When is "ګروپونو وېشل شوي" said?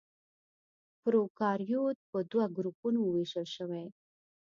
2.57-3.85